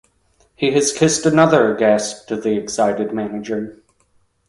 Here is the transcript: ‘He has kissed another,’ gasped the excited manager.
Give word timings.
‘He 0.55 0.71
has 0.71 0.91
kissed 0.91 1.27
another,’ 1.27 1.75
gasped 1.75 2.29
the 2.29 2.57
excited 2.57 3.13
manager. 3.13 3.83